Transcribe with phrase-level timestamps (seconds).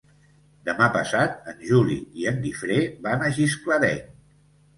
[0.69, 4.03] Demà passat en Juli i en Guifré van a Gisclareny.